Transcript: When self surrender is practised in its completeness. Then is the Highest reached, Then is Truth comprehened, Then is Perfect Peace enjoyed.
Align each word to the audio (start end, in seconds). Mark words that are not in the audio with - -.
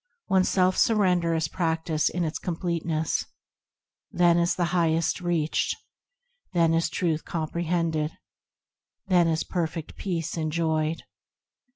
When 0.25 0.43
self 0.43 0.79
surrender 0.79 1.35
is 1.35 1.47
practised 1.47 2.09
in 2.09 2.23
its 2.23 2.39
completeness. 2.39 3.23
Then 4.09 4.39
is 4.39 4.55
the 4.55 4.73
Highest 4.73 5.21
reached, 5.21 5.75
Then 6.53 6.73
is 6.73 6.89
Truth 6.89 7.23
comprehened, 7.23 8.11
Then 9.05 9.27
is 9.27 9.43
Perfect 9.43 9.97
Peace 9.97 10.37
enjoyed. 10.37 11.03